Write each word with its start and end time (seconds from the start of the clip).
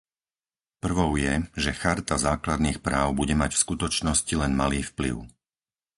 Prvou 0.83 1.11
je, 1.25 1.33
že 1.63 1.77
Charta 1.81 2.15
základných 2.29 2.79
práv 2.87 3.07
bude 3.19 3.35
mať 3.41 3.51
v 3.53 3.63
skutočnosti 3.69 4.33
len 4.41 4.49
malý 4.61 4.79
vplyv. 4.91 5.15